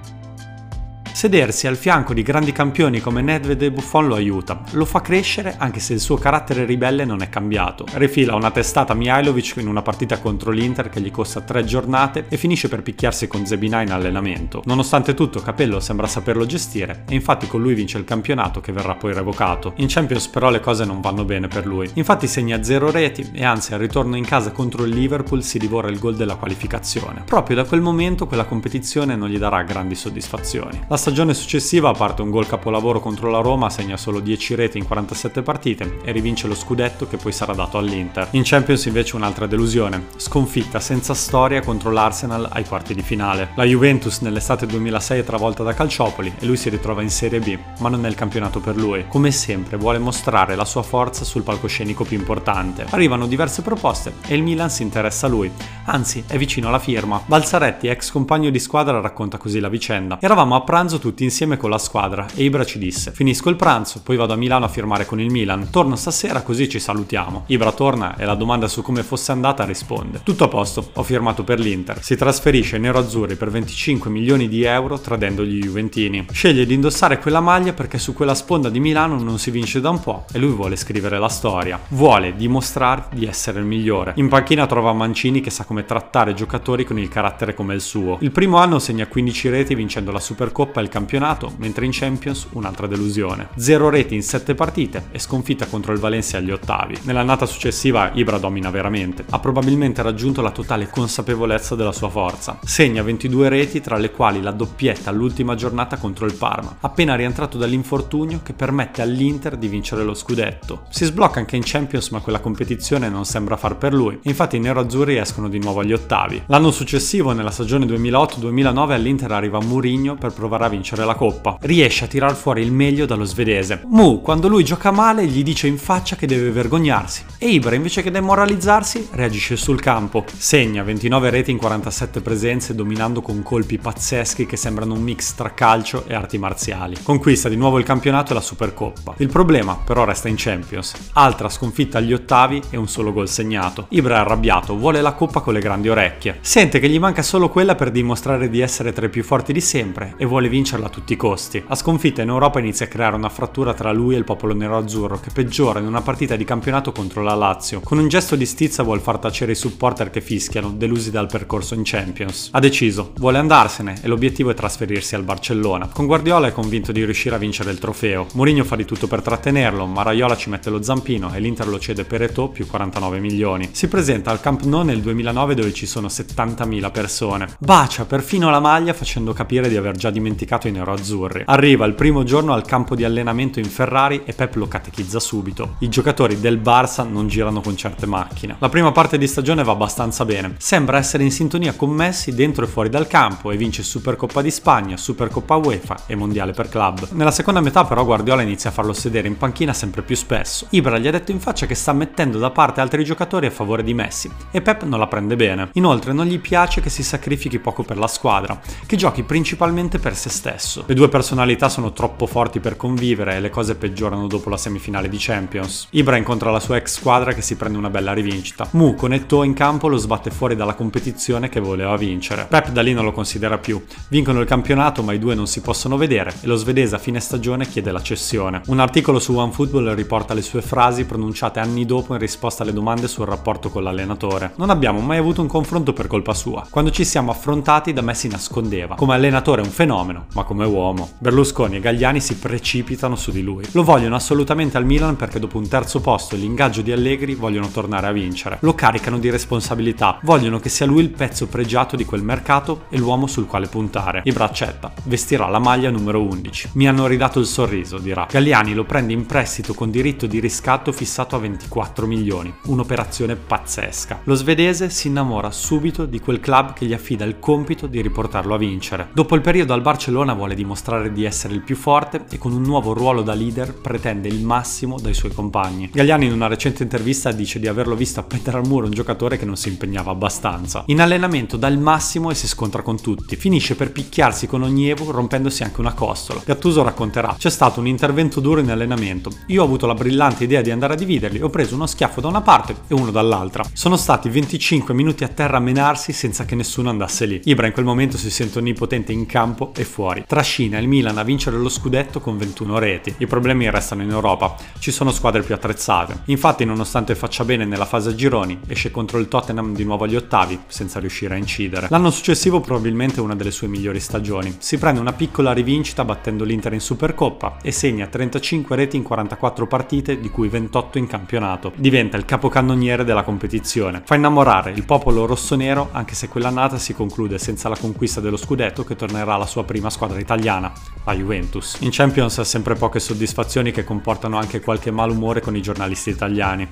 Sedersi 1.18 1.66
al 1.66 1.78
fianco 1.78 2.14
di 2.14 2.22
grandi 2.22 2.52
campioni 2.52 3.00
come 3.00 3.24
Nedved 3.24 3.60
e 3.60 3.72
Buffon 3.72 4.06
lo 4.06 4.14
aiuta, 4.14 4.62
lo 4.74 4.86
fa 4.86 5.02
crescere 5.02 5.56
anche 5.58 5.80
se 5.80 5.94
il 5.94 6.00
suo 6.00 6.16
carattere 6.18 6.64
ribelle 6.64 7.06
non 7.06 7.24
è 7.24 7.30
cambiato. 7.30 7.86
Rifila 7.94 8.36
una 8.36 8.52
testata 8.52 8.94
a 8.94 8.96
Mihailovic 8.96 9.56
in 9.58 9.68
una 9.68 9.82
partita 9.82 10.20
contro 10.20 10.52
l'Inter 10.52 10.90
che 10.90 11.02
gli 11.02 11.10
costa 11.10 11.42
tre 11.42 11.66
giornate 11.66 12.26
e 12.30 12.38
finisce 12.38 12.70
per 12.70 12.84
picchiarsi 12.84 13.26
con 13.26 13.48
Zebina 13.48 13.82
in 13.82 13.94
allenamento. 13.94 14.62
Nonostante 14.66 15.16
tutto 15.16 15.40
Capello 15.40 15.80
sembra 15.80 16.06
saperlo 16.06 16.46
gestire 16.46 17.06
e 17.10 17.16
infatti 17.16 17.48
con 17.48 17.64
lui 17.64 17.74
vince 17.74 17.98
il 17.98 18.04
campionato 18.04 18.62
che 18.62 18.72
verrà 18.72 18.94
poi 18.94 19.12
revocato. 19.12 19.74
In 19.78 19.88
Champions 19.90 20.28
però 20.28 20.52
le 20.52 20.60
cose 20.60 20.86
non 20.86 21.02
vanno 21.02 21.26
bene 21.26 21.48
per 21.48 21.66
lui. 21.66 21.90
Infatti 21.96 22.28
segna 22.28 22.62
zero 22.62 22.92
reti 22.92 23.28
e 23.34 23.44
anzi 23.44 23.74
al 23.74 23.80
ritorno 23.80 24.18
in 24.18 24.24
casa 24.24 24.52
contro 24.52 24.84
il 24.84 24.94
Liverpool 24.94 25.42
si 25.42 25.58
divora 25.58 25.90
il 25.90 25.98
gol 25.98 26.16
della 26.16 26.36
qualificazione. 26.36 27.24
Proprio 27.26 27.56
da 27.56 27.64
quel 27.64 27.82
momento 27.82 28.28
quella 28.28 28.46
competizione 28.46 29.16
non 29.16 29.30
gli 29.30 29.40
darà 29.40 29.64
grandi 29.64 29.96
soddisfazioni. 29.96 30.86
La 30.88 31.06
stagione 31.08 31.34
successiva, 31.34 31.94
parte 31.94 32.22
un 32.22 32.30
gol 32.30 32.48
capolavoro 32.48 33.00
contro 33.00 33.30
la 33.30 33.40
Roma, 33.40 33.70
segna 33.70 33.96
solo 33.96 34.20
10 34.20 34.56
reti 34.56 34.78
in 34.78 34.86
47 34.86 35.42
partite 35.42 36.00
e 36.04 36.12
rivince 36.12 36.50
lo 36.50 36.54
scudetto 36.54 37.08
che 37.08 37.16
poi 37.16 37.32
sarà 37.32 37.54
dato 37.54 37.78
all'Inter. 37.78 38.28
In 38.32 38.42
Champions 38.44 38.84
invece 38.88 39.16
un'altra 39.16 39.48
delusione, 39.48 40.08
sconfitta 40.18 40.82
senza 40.82 41.14
storia 41.14 41.62
contro 41.62 41.92
l'Arsenal 41.92 42.50
ai 42.52 42.66
quarti 42.66 42.94
di 42.94 43.04
finale. 43.04 43.52
La 43.56 43.64
Juventus 43.64 44.20
nell'estate 44.20 44.66
2006 44.66 45.20
è 45.22 45.24
travolta 45.24 45.64
da 45.64 45.74
Calciopoli 45.74 46.34
e 46.40 46.46
lui 46.46 46.58
si 46.58 46.68
ritrova 46.68 47.02
in 47.02 47.10
Serie 47.10 47.40
B, 47.40 47.58
ma 47.80 47.88
non 47.88 48.06
è 48.06 48.10
il 48.10 48.16
campionato 48.16 48.60
per 48.60 48.76
lui. 48.76 49.06
Come 49.08 49.32
sempre 49.32 49.78
vuole 49.78 50.00
mostrare 50.00 50.56
la 50.56 50.66
sua 50.66 50.84
forza 50.84 51.24
sul 51.24 51.44
palcoscenico 51.44 52.04
più 52.04 52.18
importante. 52.18 52.86
Arrivano 52.90 53.28
diverse 53.28 53.62
proposte 53.62 54.16
e 54.28 54.36
il 54.36 54.44
Milan 54.44 54.70
si 54.70 54.84
interessa 54.84 55.28
a 55.28 55.30
lui, 55.30 55.50
anzi 55.86 56.26
è 56.28 56.38
vicino 56.38 56.68
alla 56.68 56.80
firma. 56.80 57.22
Balzaretti, 57.26 57.88
ex 57.88 58.12
compagno 58.12 58.50
di 58.50 58.60
squadra, 58.60 59.00
racconta 59.00 59.38
così 59.38 59.62
la 59.62 59.70
vicenda. 59.70 60.18
Eravamo 60.20 60.56
a 60.56 60.62
pranzo 60.64 60.96
tutti 61.00 61.24
insieme 61.24 61.58
con 61.58 61.70
la 61.70 61.78
squadra 61.78 62.26
e 62.36 62.44
Ibra 62.44 62.66
ci 62.66 62.80
disse 62.80 63.12
finisco 63.12 63.50
il 63.50 63.56
pranzo, 63.56 64.02
poi 64.04 64.16
vado 64.16 64.34
a 64.34 64.36
Milano 64.36 64.66
a 64.66 64.70
firmare 64.70 65.06
con 65.06 65.20
il 65.20 65.32
Milan, 65.32 65.70
torno 65.70 65.96
stasera 65.96 66.42
così 66.42 66.70
ci 66.70 66.80
salutiamo. 66.80 67.46
Ibra 67.48 67.72
torna 67.72 68.16
e 68.16 68.26
la 68.26 68.36
domanda 68.36 68.68
su 68.68 68.82
come 68.82 69.04
fosse 69.04 69.32
andata 69.32 69.66
risponde 69.66 70.22
tutto 70.24 70.44
a 70.44 70.48
posto, 70.48 70.90
ho 70.94 71.04
firmato 71.04 71.44
per 71.44 71.60
l'Inter. 71.60 72.04
Si 72.04 72.16
trasferisce 72.16 72.78
nero-azzurri 72.78 73.36
per 73.36 73.50
25 73.50 74.10
milioni 74.10 74.48
di 74.48 74.64
euro 74.64 75.00
tradendo 75.00 75.44
gli 75.44 75.60
Juventini. 75.60 76.26
Sceglie 76.32 76.66
di 76.66 76.74
indossare 76.74 77.20
quella 77.20 77.40
maglia 77.40 77.74
perché 77.74 77.98
su 77.98 78.14
quella 78.14 78.36
sponda 78.36 78.70
di 78.70 78.80
Milano 78.80 79.22
non 79.22 79.40
si 79.40 79.52
vince 79.52 79.80
da 79.80 79.90
un 79.90 80.00
po' 80.00 80.26
e 80.32 80.40
lui 80.40 80.52
vuole 80.52 80.76
scrivere 80.76 81.20
la 81.20 81.30
storia. 81.30 81.80
Vuole 81.90 82.36
dimostrare 82.36 83.06
di 83.14 83.26
essere 83.26 83.60
il 83.60 83.66
migliore. 83.66 84.14
In 84.18 84.28
panchina 84.28 84.66
trova 84.66 84.94
Mancini 84.94 85.42
che 85.42 85.50
sa 85.50 85.64
come 85.64 85.86
trattare 85.86 86.34
giocatori 86.34 86.84
con 86.84 87.00
il 87.00 87.10
carattere 87.10 87.54
come 87.54 87.74
il 87.74 87.82
suo. 87.82 88.18
Il 88.22 88.32
primo 88.32 88.58
anno 88.58 88.80
segna 88.80 89.08
15 89.08 89.50
reti 89.50 89.76
vincendo 89.76 90.12
la 90.12 90.20
Supercoppa 90.20 90.80
e 90.80 90.84
il 90.88 90.94
campionato 90.94 91.54
mentre 91.58 91.86
in 91.86 91.92
Champions 91.94 92.48
un'altra 92.54 92.88
delusione. 92.88 93.50
Zero 93.56 93.90
reti 93.90 94.16
in 94.16 94.24
sette 94.24 94.56
partite 94.56 95.10
e 95.12 95.20
sconfitta 95.20 95.68
contro 95.68 95.94
il 95.94 96.00
Valencia 96.00 96.38
agli 96.38 96.52
ottavi. 96.52 96.98
Nell'annata 97.04 97.46
successiva 97.46 98.12
Ibra 98.14 98.38
domina 98.38 98.70
veramente. 98.70 99.26
Ha 99.30 99.40
probabilmente 99.40 100.02
raggiunto 100.02 100.42
la 100.42 100.52
totale 100.52 100.90
consapevolezza 100.90 101.76
della 101.76 101.92
sua 101.92 102.10
forza. 102.10 102.60
Segna 102.64 103.04
22 103.04 103.50
reti 103.50 103.82
tra 103.82 103.98
le 103.98 104.12
quali 104.12 104.42
la 104.42 104.52
doppietta 104.52 105.10
all'ultima 105.10 105.56
giornata 105.56 105.98
contro 105.98 106.26
il 106.26 106.34
Parma, 106.34 106.78
appena 106.80 107.16
rientrato 107.16 107.58
dall'infortunio 107.58 108.42
che 108.44 108.54
permette 108.54 109.02
all'Inter 109.02 109.58
di 109.58 109.68
vincere 109.68 110.04
lo 110.04 110.14
scudetto. 110.14 110.84
Si 110.90 111.06
sblocca 111.06 111.40
anche 111.40 111.56
in 111.56 111.64
Champions 111.66 112.10
ma 112.10 112.20
quella 112.22 112.40
competizione 112.40 113.10
non 113.10 113.26
sembra 113.26 113.58
far 113.58 113.78
per 113.78 113.94
lui. 113.94 114.18
Infatti 114.24 114.56
i 114.56 114.60
nero-azzurri 114.60 115.18
escono 115.18 115.50
di 115.50 115.60
nuovo 115.60 115.82
agli 115.82 115.94
ottavi. 115.94 116.44
L'anno 116.48 116.72
successivo, 116.72 117.34
nella 117.34 117.52
stagione 117.52 117.86
2008-2009, 117.86 118.92
all'Inter 118.92 119.32
arriva 119.32 119.60
Mourinho 119.60 120.16
per 120.16 120.32
provare 120.32 120.66
a 120.66 120.67
vincere 120.70 121.06
la 121.06 121.16
coppa. 121.16 121.58
Riesce 121.62 122.06
a 122.06 122.08
tirar 122.08 122.36
fuori 122.36 122.62
il 122.62 122.72
meglio 122.72 123.06
dallo 123.06 123.24
svedese. 123.24 123.82
Mu, 123.86 124.22
quando 124.22 124.48
lui 124.48 124.64
gioca 124.64 124.92
male, 124.92 125.26
gli 125.26 125.44
dice 125.44 125.68
in 125.68 125.78
faccia 125.78 126.16
che 126.16 126.28
deve 126.28 126.52
vergognarsi. 126.52 127.24
E 127.38 127.50
Ibra, 127.50 127.76
invece 127.76 128.02
che 128.02 128.12
demoralizzarsi, 128.12 129.10
reagisce 129.12 129.56
sul 129.56 129.80
campo. 129.80 130.26
Segna 130.36 130.84
29 130.84 131.30
reti 131.30 131.52
in 131.52 131.58
47 131.58 132.22
presenze, 132.22 132.76
dominando 132.76 133.22
con 133.22 133.44
colpi 133.44 133.78
pazzeschi 133.78 134.46
che 134.46 134.58
sembrano 134.58 134.94
un 134.94 135.02
mix 135.02 135.34
tra 135.34 135.54
calcio 135.54 136.06
e 136.08 136.14
arti 136.14 136.38
marziali. 136.38 136.96
Conquista 137.02 137.50
di 137.50 137.56
nuovo 137.56 137.78
il 137.78 137.86
campionato 137.86 138.32
e 138.32 138.36
la 138.36 138.42
Supercoppa. 138.42 139.16
Il 139.18 139.30
problema, 139.30 139.78
però, 139.78 140.04
resta 140.04 140.28
in 140.28 140.36
Champions. 140.38 140.94
Altra 141.14 141.50
sconfitta 141.50 141.98
agli 141.98 142.14
ottavi 142.14 142.62
e 142.70 142.78
un 142.78 142.88
solo 142.88 143.14
gol 143.14 143.30
segnato. 143.30 143.88
Ibra 143.90 144.16
è 144.16 144.20
arrabbiato, 144.20 144.78
vuole 144.78 145.02
la 145.02 145.14
coppa 145.14 145.42
con 145.42 145.54
le 145.54 145.60
grandi 145.60 145.90
orecchie. 145.90 146.40
Sente 146.42 146.80
che 146.80 146.90
gli 146.90 147.00
manca 147.00 147.22
solo 147.22 147.50
quella 147.50 147.76
per 147.76 147.92
dimostrare 147.92 148.50
di 148.50 148.60
essere 148.60 148.94
tra 148.94 149.06
i 149.06 149.10
più 149.10 149.24
forti 149.24 149.54
di 149.54 149.62
sempre 149.62 150.14
e 150.18 150.26
vuole 150.26 150.50
vincerla 150.58 150.90
tutti 150.90 151.14
i 151.14 151.18
costi. 151.18 151.64
La 151.68 151.76
sconfitta 151.76 152.24
in 152.24 152.30
Europa 152.30 152.58
inizia 152.58 152.88
a 152.88 152.90
creare 152.90 153.16
una 153.16 153.30
frattura 153.30 153.76
tra 153.76 153.92
lui 153.92 154.16
e 154.16 154.18
il 154.18 154.24
popolo 154.24 154.56
nero-azzurro 154.56 155.20
che 155.20 155.30
peggiora 155.32 155.80
in 155.80 155.86
una 155.86 156.02
partita 156.02 156.36
di 156.36 156.44
campionato 156.46 156.92
contro 156.92 157.22
la 157.22 157.36
Lazio. 157.36 157.82
Con 157.82 158.00
un 158.00 158.08
gesto 158.08 158.36
di 158.36 158.48
stizza 158.48 158.82
vuol 158.82 159.00
far 159.00 159.20
tacere 159.20 159.52
i 159.52 159.56
supporter 159.56 160.10
che 160.10 160.20
fischiano, 160.20 160.72
delusi 160.72 161.12
dal 161.12 161.28
percorso 161.28 161.76
in 161.76 161.84
Champions. 161.84 162.50
Ha 162.54 162.60
deciso, 162.60 163.12
vuole 163.18 163.38
andarsene 163.38 164.00
e 164.02 164.08
l'obiettivo 164.08 164.50
è 164.50 164.56
trasferirsi 164.56 165.14
al 165.14 165.24
Barcellona. 165.24 165.90
Con 165.94 166.08
Guardiola 166.08 166.48
è 166.48 166.52
convinto 166.52 166.92
di 166.92 167.06
riuscire 167.06 167.36
a 167.36 167.38
vincere 167.38 167.70
il 167.70 167.78
trofeo. 167.78 168.26
Mourinho 168.34 168.64
fa 168.64 168.76
di 168.76 168.86
tutto 168.86 169.06
per 169.06 169.22
trattenerlo, 169.22 169.86
ma 169.86 170.02
Raiola 170.02 170.36
ci 170.36 170.50
mette 170.50 170.72
lo 170.72 170.82
zampino 170.82 171.32
e 171.36 171.40
l'Inter 171.40 171.68
lo 171.68 171.78
cede 171.78 172.04
per 172.04 172.24
Eto'o 172.24 172.50
più 172.50 172.66
49 172.66 173.20
milioni. 173.20 173.70
Si 173.74 173.88
presenta 173.88 174.32
al 174.32 174.40
Camp 174.42 174.64
Nou 174.64 174.82
nel 174.82 175.02
2009 175.02 175.54
dove 175.54 175.72
ci 175.72 175.86
sono 175.86 176.08
70.000 176.08 176.92
persone. 176.92 177.48
Bacia 177.60 178.06
perfino 178.06 178.50
la 178.50 178.60
maglia 178.60 178.94
facendo 178.94 179.34
capire 179.34 179.70
di 179.70 179.78
aver 179.78 179.96
già 179.96 180.10
dimenticato 180.10 180.46
mercato 180.48 180.70
i 180.70 180.72
nero-azzurri. 180.72 181.44
Arriva 181.48 181.86
il 181.86 181.94
primo 181.94 182.24
giorno 182.24 182.54
al 182.54 182.64
campo 182.64 182.96
di 182.96 183.04
allenamento 183.04 183.60
in 183.60 183.66
Ferrari 183.66 184.22
e 184.24 184.32
Pep 184.32 184.56
lo 184.56 184.70
catechizza 184.70 185.20
subito. 185.20 185.76
I 185.80 185.90
giocatori 185.90 186.40
del 186.40 186.58
Barça 186.58 187.06
non 187.06 187.28
girano 187.28 187.60
con 187.60 187.76
certe 187.76 188.06
macchine. 188.06 188.56
La 188.60 188.70
prima 188.70 188.94
parte 188.94 189.18
di 189.18 189.28
stagione 189.28 189.66
va 189.66 189.74
abbastanza 189.74 190.24
bene. 190.24 190.56
Sembra 190.58 191.00
essere 191.00 191.24
in 191.26 191.32
sintonia 191.32 191.74
con 191.74 191.90
Messi 191.90 192.34
dentro 192.34 192.64
e 192.64 192.68
fuori 192.68 192.88
dal 192.88 193.08
campo 193.08 193.52
e 193.52 193.58
vince 193.58 193.84
Supercoppa 193.84 194.42
di 194.42 194.50
Spagna, 194.50 194.96
Supercoppa 194.96 195.56
UEFA 195.56 195.98
e 196.06 196.16
Mondiale 196.16 196.54
per 196.54 196.70
club. 196.70 197.10
Nella 197.12 197.32
seconda 197.32 197.60
metà 197.60 197.84
però 197.84 198.06
Guardiola 198.06 198.42
inizia 198.42 198.70
a 198.70 198.74
farlo 198.74 198.94
sedere 198.94 199.28
in 199.28 199.36
panchina 199.36 199.74
sempre 199.74 200.02
più 200.02 200.16
spesso. 200.16 200.68
Ibra 200.70 200.98
gli 200.98 201.08
ha 201.08 201.12
detto 201.12 201.32
in 201.32 201.42
faccia 201.42 201.66
che 201.66 201.76
sta 201.76 201.92
mettendo 201.92 202.38
da 202.38 202.52
parte 202.52 202.80
altri 202.80 203.04
giocatori 203.04 203.48
a 203.48 203.52
favore 203.52 203.84
di 203.84 203.94
Messi 203.94 204.32
e 204.52 204.62
Pep 204.62 204.84
non 204.84 205.00
la 205.00 205.08
prende 205.08 205.36
bene. 205.36 205.72
Inoltre 205.74 206.14
non 206.14 206.26
gli 206.26 206.40
piace 206.40 206.80
che 206.80 206.90
si 206.90 207.04
sacrifichi 207.04 207.60
poco 207.60 207.84
per 207.84 207.98
la 207.98 208.08
squadra, 208.08 208.58
che 208.86 208.96
giochi 208.96 209.24
principalmente 209.24 210.00
per 210.00 210.16
se 210.16 210.36
stesso. 210.38 210.84
Le 210.86 210.94
due 210.94 211.10
personalità 211.10 211.68
sono 211.68 211.92
troppo 211.92 212.28
forti 212.28 212.60
per 212.60 212.78
convivere 212.78 213.36
e 213.36 213.40
le 213.40 213.50
cose 213.50 213.76
peggiorano 213.76 214.28
dopo 214.28 214.50
la 214.52 214.58
semifinale 214.58 215.10
di 215.10 215.18
Champions. 215.20 215.88
Ibra 215.90 216.16
incontra 216.16 216.52
la 216.52 216.60
sua 216.60 216.78
ex 216.78 217.00
squadra 217.00 217.34
che 217.34 217.42
si 217.42 217.56
prende 217.56 217.80
una 217.80 217.90
bella 217.90 218.14
rivincita. 218.14 218.68
Mu 218.72 218.94
con 218.94 219.14
Eto'o 219.14 219.44
in 219.44 219.54
campo 219.54 219.88
lo 219.88 219.98
sbatte 219.98 220.30
fuori 220.30 220.56
dalla 220.56 220.76
competizione 220.76 221.50
che 221.50 221.60
voleva 221.60 221.98
vincere. 221.98 222.46
Pep 222.48 222.70
da 222.70 222.82
lì 222.82 222.94
non 222.94 223.04
lo 223.04 223.12
considera 223.12 223.58
più. 223.58 223.84
Vincono 224.10 224.40
il 224.40 224.48
campionato 224.48 225.02
ma 225.02 225.14
i 225.14 225.20
due 225.20 225.34
non 225.34 225.48
si 225.48 225.62
possono 225.62 225.98
vedere 225.98 226.34
e 226.42 226.48
lo 226.48 226.56
svedese 226.56 226.96
a 226.96 227.00
fine 227.00 227.20
stagione 227.20 227.68
chiede 227.68 227.92
la 227.92 228.02
cessione. 228.02 228.62
Un 228.68 228.80
articolo 228.80 229.18
su 229.18 229.36
OneFootball 229.36 229.96
riporta 229.96 230.36
le 230.36 230.44
sue 230.44 230.62
frasi 230.62 231.06
pronunciate 231.06 231.60
anni 231.60 231.86
dopo 231.86 232.14
in 232.14 232.20
risposta 232.20 232.62
alle 232.62 232.74
domande 232.74 233.08
sul 233.08 233.26
rapporto 233.26 233.70
con 233.70 233.84
l'allenatore. 233.84 234.54
Non 234.58 234.70
abbiamo 234.70 235.00
mai 235.00 235.18
avuto 235.18 235.42
un 235.42 235.48
confronto 235.48 235.94
per 235.94 236.06
colpa 236.08 236.36
sua. 236.36 236.68
Quando 236.70 236.92
ci 236.92 237.04
siamo 237.04 237.32
affrontati 237.32 237.94
da 237.94 238.02
me 238.02 238.14
si 238.14 238.28
nascondeva. 238.28 238.96
Come 238.96 239.14
allenatore 239.14 239.62
è 239.62 239.66
un 239.66 239.72
fenomeno, 239.72 240.27
ma 240.34 240.44
come 240.44 240.66
uomo. 240.66 241.10
Berlusconi 241.18 241.78
e 241.78 241.80
Gagliani 241.80 242.20
si 242.20 242.36
precipitano 242.36 243.16
su 243.16 243.32
di 243.32 243.42
lui. 243.42 243.66
Lo 243.72 243.84
vogliono 243.84 244.16
assolutamente 244.16 244.78
al 244.78 244.86
Milan 244.86 245.16
perché 245.16 245.40
dopo 245.40 245.58
un 245.58 245.68
terzo 245.68 246.00
posto 246.00 246.36
e 246.36 246.38
l'ingaggio 246.38 246.82
di 246.82 246.92
Allegri 246.92 247.36
vogliono 247.36 247.68
tornare 247.70 248.08
a 248.08 248.12
vincere. 248.12 248.58
Lo 248.62 248.74
caricano 248.74 249.20
di 249.20 249.30
responsabilità, 249.30 250.20
vogliono 250.24 250.60
che 250.60 250.70
sia 250.70 250.86
lui 250.86 251.02
il 251.02 251.10
pezzo 251.10 251.48
pregiato 251.48 251.96
di 251.96 252.06
quel 252.06 252.24
mercato 252.24 252.86
e 252.90 252.98
l'uomo 252.98 253.28
sul 253.28 253.48
quale 253.48 253.68
puntare. 253.68 254.22
Ibra 254.26 254.46
accetta, 254.46 254.92
vestirà 255.04 255.48
la 255.48 255.60
maglia 255.60 255.90
numero 255.90 256.22
11. 256.22 256.72
Mi 256.74 256.88
hanno 256.88 257.08
ridato 257.08 257.40
il 257.40 257.46
sorriso, 257.46 257.98
dirà. 257.98 258.28
Galliani 258.30 258.74
lo 258.74 258.84
prende 258.84 259.14
in 259.14 259.26
prestito 259.26 259.74
con 259.74 259.90
diritto 259.90 260.28
di 260.28 260.40
riscatto 260.40 260.92
fissato 260.92 261.36
a 261.36 261.40
24 261.40 262.06
milioni, 262.06 262.54
un'operazione 262.66 263.36
pazzesca. 263.36 264.22
Lo 264.24 264.36
svedese 264.36 264.90
si 264.90 265.08
innamora 265.08 265.52
subito 265.52 266.06
di 266.06 266.20
quel 266.20 266.40
club 266.40 266.74
che 266.74 266.86
gli 266.86 266.94
affida 266.94 267.26
il 267.26 267.40
compito 267.40 267.88
di 267.88 268.02
riportarlo 268.02 268.54
a 268.54 268.58
vincere. 268.58 269.10
Dopo 269.14 269.36
il 269.36 269.42
periodo 269.42 269.74
al 269.74 269.82
Barcellona 269.82 270.17
vuole 270.26 270.56
dimostrare 270.56 271.12
di 271.12 271.24
essere 271.24 271.54
il 271.54 271.62
più 271.62 271.76
forte 271.76 272.26
e 272.30 272.38
con 272.38 272.52
un 272.52 272.62
nuovo 272.62 272.94
ruolo 272.94 273.22
da 273.22 273.34
leader 273.34 273.74
pretende 273.74 274.28
il 274.28 274.44
massimo 274.44 275.00
dai 275.00 275.14
suoi 275.14 275.34
compagni. 275.34 275.90
Galliani 275.92 276.26
in 276.26 276.34
una 276.34 276.48
recente 276.48 276.84
intervista 276.84 277.32
dice 277.32 277.60
di 277.60 277.68
averlo 277.68 277.96
visto 277.96 278.20
appendere 278.20 278.58
al 278.58 278.68
muro 278.68 278.86
un 278.86 278.92
giocatore 278.92 279.38
che 279.38 279.46
non 279.46 279.58
si 279.58 279.70
impegnava 279.70 280.12
abbastanza. 280.12 280.84
In 280.88 281.02
allenamento 281.02 281.58
dà 281.58 281.68
il 281.68 281.78
massimo 281.78 282.32
e 282.32 282.36
si 282.36 282.48
scontra 282.48 282.82
con 282.82 283.00
tutti. 283.00 283.36
Finisce 283.36 283.76
per 283.76 283.92
picchiarsi 283.92 284.48
con 284.48 284.64
ogni 284.64 284.90
Evo 284.90 285.12
rompendosi 285.12 285.64
anche 285.64 285.80
una 285.80 285.94
costola. 285.94 286.42
Gattuso 286.46 286.84
racconterà: 286.84 287.36
"C'è 287.38 287.50
stato 287.50 287.80
un 287.80 287.88
intervento 287.88 288.40
duro 288.40 288.60
in 288.60 288.72
allenamento. 288.72 289.32
Io 289.48 289.62
ho 289.62 289.66
avuto 289.66 289.86
la 289.86 289.94
brillante 289.94 290.44
idea 290.44 290.62
di 290.62 290.72
andare 290.72 290.94
a 290.94 290.98
dividerli, 290.98 291.42
ho 291.42 291.50
preso 291.50 291.76
uno 291.76 291.86
schiaffo 291.86 292.22
da 292.22 292.28
una 292.28 292.42
parte 292.42 292.76
e 292.88 292.94
uno 292.94 293.12
dall'altra. 293.12 293.64
Sono 293.74 293.98
stati 293.98 294.30
25 294.30 294.94
minuti 294.94 295.24
a 295.24 295.28
terra 295.28 295.58
a 295.58 295.62
menarsi 295.62 296.12
senza 296.12 296.46
che 296.46 296.56
nessuno 296.56 296.90
andasse 296.90 297.26
lì. 297.26 297.42
Ibra 297.44 297.68
in 297.68 297.74
quel 297.74 297.86
momento 297.86 298.18
si 298.18 298.30
sente 298.30 298.58
onnipotente 298.58 299.12
in 299.12 299.26
campo 299.26 299.72
e 299.76 299.84
fuori. 299.84 300.07
Trascina 300.28 300.78
il 300.80 300.88
Milan 300.88 301.18
a 301.18 301.24
vincere 301.24 301.58
lo 301.58 301.70
scudetto 301.70 302.20
con 302.20 302.38
21 302.38 302.80
reti. 302.80 303.16
I 303.18 303.28
problemi 303.28 303.70
restano 303.70 304.02
in 304.02 304.10
Europa. 304.10 304.56
Ci 304.80 304.92
sono 304.92 305.12
squadre 305.12 305.44
più 305.44 305.54
attrezzate. 305.54 306.22
Infatti, 306.26 306.66
nonostante 306.66 307.16
faccia 307.16 307.46
bene 307.46 307.66
nella 307.66 307.86
fase 307.86 308.10
a 308.10 308.16
gironi, 308.16 308.60
esce 308.68 308.90
contro 308.90 309.20
il 309.20 309.28
Tottenham 309.28 309.74
di 309.74 309.84
nuovo 309.84 310.06
agli 310.06 310.16
ottavi 310.16 310.60
senza 310.68 311.00
riuscire 311.00 311.36
a 311.36 311.38
incidere. 311.38 311.88
L'anno 311.90 312.10
successivo 312.10 312.62
probabilmente 312.62 313.22
una 313.22 313.36
delle 313.36 313.52
sue 313.52 313.68
migliori 313.68 314.00
stagioni. 314.00 314.56
Si 314.60 314.78
prende 314.78 315.00
una 315.00 315.14
piccola 315.14 315.52
rivincita 315.52 316.04
battendo 316.06 316.44
l'Inter 316.44 316.74
in 316.74 316.82
Supercoppa 316.82 317.58
e 317.62 317.72
segna 317.72 318.08
35 318.08 318.76
reti 318.76 318.96
in 318.96 319.04
44 319.04 319.68
partite, 319.68 320.20
di 320.20 320.30
cui 320.30 320.48
28 320.48 320.98
in 320.98 321.08
campionato. 321.08 321.74
Diventa 321.76 322.18
il 322.18 322.26
capocannoniere 322.26 323.04
della 323.04 323.24
competizione. 323.24 324.02
Fa 324.06 324.16
innamorare 324.16 324.72
il 324.72 324.86
popolo 324.86 325.26
rossonero 325.26 325.90
anche 325.92 326.16
se 326.16 326.28
quell'annata 326.28 326.78
si 326.78 326.94
conclude 326.94 327.38
senza 327.38 327.70
la 327.70 327.78
conquista 327.78 328.22
dello 328.22 328.38
scudetto 328.38 328.84
che 328.84 328.96
tornerà 328.96 329.34
alla 329.34 329.46
sua 329.46 329.64
prima 329.64 329.90
squadra 329.90 329.97
italiana, 330.20 330.72
la 331.04 331.14
Juventus. 331.14 331.78
In 331.80 331.90
Champions 331.92 332.38
ha 332.38 332.44
sempre 332.44 332.76
poche 332.76 333.00
soddisfazioni 333.00 333.72
che 333.72 333.84
comportano 333.84 334.38
anche 334.38 334.62
qualche 334.62 334.92
malumore 334.92 335.42
con 335.42 335.56
i 335.56 335.62
giornalisti 335.62 336.10
italiani. 336.10 336.68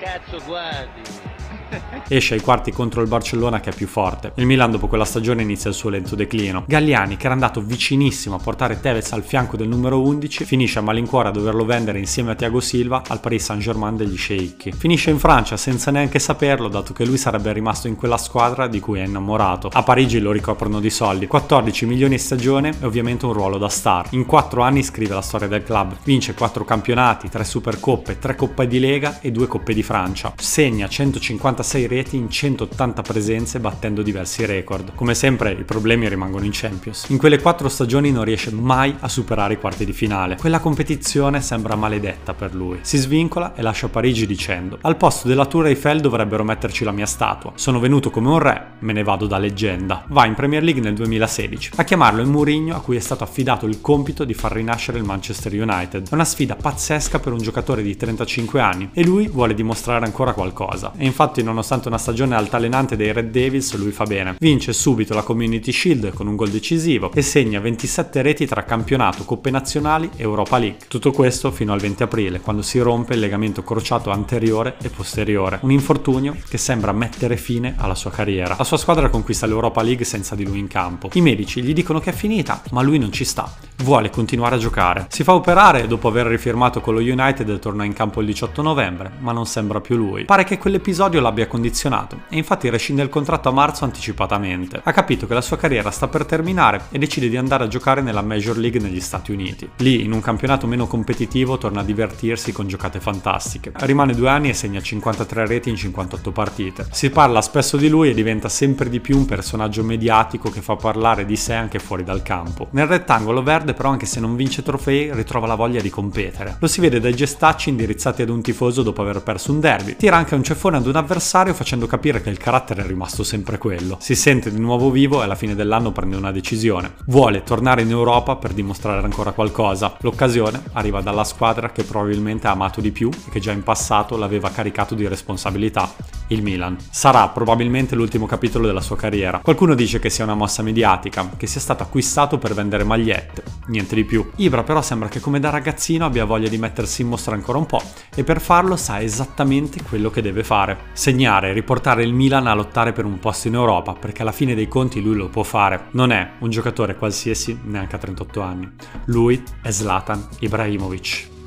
Cazzo 0.00 0.40
guardi! 0.46 1.30
Esce 2.08 2.34
ai 2.34 2.40
quarti 2.40 2.72
contro 2.72 3.02
il 3.02 3.08
Barcellona 3.08 3.60
che 3.60 3.70
è 3.70 3.74
più 3.74 3.86
forte. 3.86 4.32
Il 4.36 4.46
Milan 4.46 4.70
dopo 4.70 4.88
quella 4.88 5.04
stagione 5.04 5.42
inizia 5.42 5.70
il 5.70 5.76
suo 5.76 5.90
lento 5.90 6.14
declino. 6.14 6.64
Galliani, 6.66 7.16
che 7.16 7.24
era 7.24 7.34
andato 7.34 7.60
vicinissimo 7.60 8.36
a 8.36 8.38
portare 8.38 8.80
Tevez 8.80 9.12
al 9.12 9.22
fianco 9.22 9.56
del 9.56 9.68
numero 9.68 10.00
11, 10.02 10.44
finisce 10.44 10.78
a 10.78 10.82
malincuore 10.82 11.28
a 11.28 11.32
doverlo 11.32 11.64
vendere 11.64 11.98
insieme 11.98 12.32
a 12.32 12.34
Thiago 12.34 12.60
Silva 12.60 13.02
al 13.06 13.20
Paris 13.20 13.44
Saint-Germain 13.44 13.96
degli 13.96 14.16
sceicchi. 14.16 14.72
Finisce 14.72 15.10
in 15.10 15.18
Francia 15.18 15.56
senza 15.56 15.90
neanche 15.90 16.18
saperlo, 16.18 16.68
dato 16.68 16.92
che 16.92 17.04
lui 17.04 17.16
sarebbe 17.16 17.52
rimasto 17.52 17.88
in 17.88 17.96
quella 17.96 18.18
squadra 18.18 18.66
di 18.66 18.80
cui 18.80 19.00
è 19.00 19.04
innamorato. 19.04 19.70
A 19.72 19.82
Parigi 19.82 20.18
lo 20.18 20.32
ricoprono 20.32 20.80
di 20.80 20.90
soldi, 20.90 21.26
14 21.26 21.86
milioni 21.86 22.14
a 22.14 22.18
stagione 22.18 22.74
e 22.80 22.86
ovviamente 22.86 23.26
un 23.26 23.32
ruolo 23.32 23.58
da 23.58 23.68
star. 23.68 24.06
In 24.10 24.26
4 24.26 24.62
anni 24.62 24.82
scrive 24.82 25.14
la 25.14 25.22
storia 25.22 25.48
del 25.48 25.62
club. 25.62 25.96
Vince 26.04 26.34
4 26.34 26.64
campionati, 26.64 27.28
3 27.28 27.44
Supercoppe, 27.44 28.18
3 28.18 28.34
Coppe 28.34 28.66
di 28.66 28.78
Lega 28.78 29.20
e 29.20 29.30
2 29.30 29.46
Coppe 29.46 29.74
di 29.74 29.82
Francia. 29.90 30.32
Segna 30.36 30.86
150 30.86 31.38
56 31.50 31.86
reti 31.86 32.16
in 32.16 32.30
180 32.30 33.02
presenze 33.02 33.60
battendo 33.60 34.02
diversi 34.02 34.44
record. 34.44 34.94
Come 34.94 35.14
sempre 35.14 35.52
i 35.52 35.64
problemi 35.64 36.08
rimangono 36.08 36.44
in 36.44 36.50
Champions. 36.52 37.06
In 37.08 37.18
quelle 37.18 37.40
quattro 37.40 37.68
stagioni 37.68 38.12
non 38.12 38.24
riesce 38.24 38.52
mai 38.52 38.94
a 39.00 39.08
superare 39.08 39.54
i 39.54 39.58
quarti 39.58 39.84
di 39.84 39.92
finale. 39.92 40.36
Quella 40.36 40.60
competizione 40.60 41.40
sembra 41.40 41.76
maledetta 41.76 42.34
per 42.34 42.54
lui. 42.54 42.78
Si 42.82 42.98
svincola 42.98 43.54
e 43.54 43.62
lascia 43.62 43.88
Parigi 43.88 44.26
dicendo 44.26 44.78
al 44.82 44.96
posto 44.96 45.26
della 45.26 45.46
Tour 45.46 45.66
Eiffel 45.66 46.00
dovrebbero 46.00 46.44
metterci 46.44 46.84
la 46.84 46.92
mia 46.92 47.06
statua. 47.06 47.52
Sono 47.54 47.80
venuto 47.80 48.10
come 48.10 48.28
un 48.28 48.38
re, 48.38 48.72
me 48.80 48.92
ne 48.92 49.02
vado 49.02 49.26
da 49.26 49.38
leggenda. 49.38 50.04
Va 50.08 50.26
in 50.26 50.34
Premier 50.34 50.62
League 50.62 50.82
nel 50.82 50.94
2016. 50.94 51.72
A 51.76 51.84
chiamarlo 51.84 52.22
è 52.22 52.24
Mourinho 52.26 52.76
a 52.76 52.80
cui 52.80 52.96
è 52.96 53.00
stato 53.00 53.24
affidato 53.24 53.66
il 53.66 53.80
compito 53.80 54.24
di 54.24 54.34
far 54.34 54.52
rinascere 54.52 54.98
il 54.98 55.04
Manchester 55.04 55.52
United. 55.52 56.08
È 56.10 56.14
una 56.14 56.24
sfida 56.24 56.54
pazzesca 56.54 57.18
per 57.18 57.32
un 57.32 57.38
giocatore 57.38 57.82
di 57.82 57.96
35 57.96 58.60
anni 58.60 58.90
e 58.92 59.04
lui 59.04 59.26
vuole 59.26 59.54
dimostrare 59.54 59.78
ancora 59.86 60.32
qualcosa. 60.32 60.92
E 60.96 61.04
infatti 61.04 61.42
non 61.42 61.50
nonostante 61.60 61.88
una 61.88 61.98
stagione 61.98 62.36
altalenante 62.36 62.96
dei 62.96 63.12
Red 63.12 63.30
Devils, 63.30 63.74
lui 63.74 63.90
fa 63.90 64.04
bene. 64.04 64.36
Vince 64.38 64.72
subito 64.72 65.14
la 65.14 65.22
Community 65.22 65.72
Shield 65.72 66.12
con 66.14 66.26
un 66.26 66.36
gol 66.36 66.48
decisivo 66.48 67.10
e 67.12 67.22
segna 67.22 67.60
27 67.60 68.22
reti 68.22 68.46
tra 68.46 68.64
campionato, 68.64 69.24
coppe 69.24 69.50
nazionali 69.50 70.08
e 70.16 70.22
Europa 70.22 70.58
League. 70.58 70.78
Tutto 70.88 71.10
questo 71.10 71.50
fino 71.50 71.72
al 71.72 71.80
20 71.80 72.02
aprile, 72.04 72.40
quando 72.40 72.62
si 72.62 72.78
rompe 72.78 73.14
il 73.14 73.20
legamento 73.20 73.62
crociato 73.62 74.10
anteriore 74.10 74.76
e 74.80 74.88
posteriore, 74.88 75.58
un 75.62 75.70
infortunio 75.70 76.36
che 76.48 76.56
sembra 76.56 76.92
mettere 76.92 77.36
fine 77.36 77.74
alla 77.76 77.94
sua 77.94 78.10
carriera. 78.10 78.54
La 78.56 78.64
sua 78.64 78.78
squadra 78.78 79.10
conquista 79.10 79.46
l'Europa 79.46 79.82
League 79.82 80.04
senza 80.04 80.34
di 80.34 80.44
lui 80.44 80.58
in 80.58 80.68
campo. 80.68 81.10
I 81.12 81.20
medici 81.20 81.62
gli 81.62 81.74
dicono 81.74 82.00
che 82.00 82.10
è 82.10 82.14
finita, 82.14 82.62
ma 82.70 82.80
lui 82.80 82.98
non 82.98 83.12
ci 83.12 83.24
sta. 83.24 83.52
Vuole 83.82 84.10
continuare 84.10 84.56
a 84.56 84.58
giocare. 84.58 85.06
Si 85.08 85.24
fa 85.24 85.32
operare 85.32 85.82
e 85.82 85.86
dopo 85.86 86.08
aver 86.08 86.26
rifirmato 86.26 86.82
con 86.82 86.92
lo 86.92 87.00
United 87.00 87.58
torna 87.60 87.84
in 87.84 87.94
campo 87.94 88.20
il 88.20 88.26
18 88.26 88.60
novembre, 88.60 89.10
ma 89.20 89.32
non 89.32 89.46
sembra 89.46 89.80
più 89.80 89.96
lui. 89.96 90.26
Pare 90.26 90.44
che 90.44 90.58
quell'episodio 90.58 91.18
l'abbia 91.20 91.46
condizionato 91.46 92.20
e 92.28 92.36
infatti 92.36 92.68
rescinde 92.68 93.02
il 93.02 93.08
contratto 93.08 93.48
a 93.48 93.52
marzo 93.52 93.84
anticipatamente. 93.84 94.82
Ha 94.84 94.92
capito 94.92 95.26
che 95.26 95.32
la 95.32 95.40
sua 95.40 95.56
carriera 95.56 95.90
sta 95.90 96.08
per 96.08 96.26
terminare 96.26 96.82
e 96.90 96.98
decide 96.98 97.30
di 97.30 97.38
andare 97.38 97.64
a 97.64 97.68
giocare 97.68 98.02
nella 98.02 98.20
Major 98.20 98.58
League 98.58 98.80
negli 98.80 99.00
Stati 99.00 99.32
Uniti. 99.32 99.70
Lì, 99.76 100.04
in 100.04 100.12
un 100.12 100.20
campionato 100.20 100.66
meno 100.66 100.86
competitivo, 100.86 101.56
torna 101.56 101.80
a 101.80 101.84
divertirsi 101.84 102.52
con 102.52 102.68
giocate 102.68 103.00
fantastiche. 103.00 103.72
Rimane 103.76 104.12
due 104.12 104.28
anni 104.28 104.50
e 104.50 104.54
segna 104.54 104.82
53 104.82 105.46
reti 105.46 105.70
in 105.70 105.76
58 105.76 106.30
partite. 106.32 106.86
Si 106.90 107.08
parla 107.08 107.40
spesso 107.40 107.78
di 107.78 107.88
lui 107.88 108.10
e 108.10 108.14
diventa 108.14 108.50
sempre 108.50 108.90
di 108.90 109.00
più 109.00 109.16
un 109.16 109.24
personaggio 109.24 109.82
mediatico 109.82 110.50
che 110.50 110.60
fa 110.60 110.76
parlare 110.76 111.24
di 111.24 111.36
sé 111.36 111.54
anche 111.54 111.78
fuori 111.78 112.04
dal 112.04 112.20
campo. 112.20 112.68
Nel 112.72 112.86
rettangolo 112.86 113.42
verde 113.42 113.68
perde, 113.70 113.74
però 113.74 113.90
anche 113.90 114.06
se 114.06 114.20
non 114.20 114.36
vince 114.36 114.62
trofei 114.62 115.12
ritrova 115.12 115.46
la 115.46 115.54
voglia 115.54 115.80
di 115.80 115.90
competere. 115.90 116.56
Lo 116.58 116.66
si 116.66 116.80
vede 116.80 117.00
dai 117.00 117.14
gestacci 117.14 117.70
indirizzati 117.70 118.22
ad 118.22 118.28
un 118.28 118.42
tifoso 118.42 118.82
dopo 118.82 119.02
aver 119.02 119.22
perso 119.22 119.52
un 119.52 119.60
derby. 119.60 119.96
Tira 119.96 120.16
anche 120.16 120.34
un 120.34 120.42
ceffone 120.42 120.76
ad 120.76 120.86
un 120.86 120.96
avversario 120.96 121.54
facendo 121.54 121.86
capire 121.86 122.20
che 122.20 122.30
il 122.30 122.38
carattere 122.38 122.82
è 122.82 122.86
rimasto 122.86 123.22
sempre 123.22 123.58
quello. 123.58 123.96
Si 124.00 124.14
sente 124.14 124.50
di 124.52 124.60
nuovo 124.60 124.90
vivo 124.90 125.20
e 125.20 125.24
alla 125.24 125.34
fine 125.34 125.54
dell'anno 125.54 125.92
prende 125.92 126.16
una 126.16 126.32
decisione. 126.32 126.94
Vuole 127.06 127.42
tornare 127.42 127.82
in 127.82 127.90
Europa 127.90 128.36
per 128.36 128.52
dimostrare 128.52 129.02
ancora 129.02 129.32
qualcosa. 129.32 129.96
L'occasione 130.00 130.62
arriva 130.72 131.00
dalla 131.00 131.24
squadra 131.24 131.70
che 131.70 131.84
probabilmente 131.84 132.46
ha 132.46 132.52
amato 132.52 132.80
di 132.80 132.90
più 132.90 133.08
e 133.10 133.30
che 133.30 133.40
già 133.40 133.52
in 133.52 133.62
passato 133.62 134.16
l'aveva 134.16 134.50
caricato 134.50 134.94
di 134.94 135.06
responsabilità 135.06 136.19
il 136.30 136.42
Milan. 136.42 136.76
Sarà 136.90 137.28
probabilmente 137.28 137.94
l'ultimo 137.94 138.26
capitolo 138.26 138.66
della 138.66 138.80
sua 138.80 138.96
carriera. 138.96 139.38
Qualcuno 139.38 139.74
dice 139.74 139.98
che 139.98 140.10
sia 140.10 140.24
una 140.24 140.34
mossa 140.34 140.62
mediatica, 140.62 141.30
che 141.36 141.46
sia 141.46 141.60
stato 141.60 141.82
acquistato 141.82 142.38
per 142.38 142.54
vendere 142.54 142.84
magliette, 142.84 143.42
niente 143.66 143.94
di 143.94 144.04
più. 144.04 144.28
Ibra 144.36 144.62
però 144.62 144.82
sembra 144.82 145.08
che 145.08 145.20
come 145.20 145.40
da 145.40 145.50
ragazzino 145.50 146.04
abbia 146.04 146.24
voglia 146.24 146.48
di 146.48 146.58
mettersi 146.58 147.02
in 147.02 147.08
mostra 147.08 147.34
ancora 147.34 147.58
un 147.58 147.66
po' 147.66 147.82
e 148.14 148.24
per 148.24 148.40
farlo 148.40 148.76
sa 148.76 149.00
esattamente 149.00 149.82
quello 149.82 150.10
che 150.10 150.22
deve 150.22 150.44
fare. 150.44 150.78
Segnare, 150.92 151.52
riportare 151.52 152.02
il 152.02 152.14
Milan 152.14 152.46
a 152.46 152.54
lottare 152.54 152.92
per 152.92 153.04
un 153.04 153.18
posto 153.18 153.48
in 153.48 153.54
Europa, 153.54 153.92
perché 153.92 154.22
alla 154.22 154.32
fine 154.32 154.54
dei 154.54 154.68
conti 154.68 155.00
lui 155.00 155.16
lo 155.16 155.28
può 155.28 155.42
fare. 155.42 155.86
Non 155.92 156.12
è 156.12 156.32
un 156.38 156.50
giocatore 156.50 156.96
qualsiasi 156.96 157.58
neanche 157.64 157.96
a 157.96 157.98
38 157.98 158.40
anni. 158.40 158.70
Lui 159.06 159.42
è 159.62 159.70
Zlatan 159.70 160.28
Ibrahimovic. 160.40 161.39